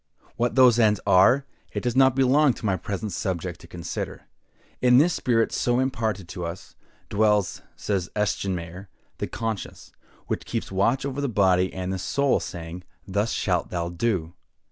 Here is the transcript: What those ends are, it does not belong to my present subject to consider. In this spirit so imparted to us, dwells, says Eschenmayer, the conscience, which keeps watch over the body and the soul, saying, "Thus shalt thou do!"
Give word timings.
What 0.35 0.55
those 0.55 0.79
ends 0.79 0.99
are, 1.05 1.45
it 1.73 1.83
does 1.83 1.95
not 1.95 2.15
belong 2.15 2.53
to 2.53 2.65
my 2.65 2.75
present 2.75 3.11
subject 3.11 3.59
to 3.59 3.67
consider. 3.67 4.23
In 4.81 4.97
this 4.97 5.13
spirit 5.13 5.51
so 5.51 5.77
imparted 5.77 6.27
to 6.29 6.43
us, 6.43 6.75
dwells, 7.07 7.61
says 7.75 8.09
Eschenmayer, 8.15 8.87
the 9.19 9.27
conscience, 9.27 9.91
which 10.25 10.43
keeps 10.47 10.71
watch 10.71 11.05
over 11.05 11.21
the 11.21 11.29
body 11.29 11.71
and 11.71 11.93
the 11.93 11.99
soul, 11.99 12.39
saying, 12.39 12.83
"Thus 13.07 13.31
shalt 13.31 13.69
thou 13.69 13.89
do!" 13.89 14.33